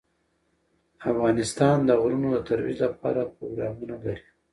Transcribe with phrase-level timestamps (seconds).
[1.11, 4.23] افغانستان د غرونه د ترویج لپاره پروګرامونه لري.